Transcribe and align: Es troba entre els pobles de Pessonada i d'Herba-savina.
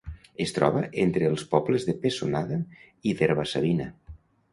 Es 0.43 0.51
troba 0.53 0.79
entre 1.03 1.27
els 1.31 1.43
pobles 1.51 1.85
de 1.89 1.95
Pessonada 2.05 2.57
i 3.11 3.13
d'Herba-savina. 3.21 3.87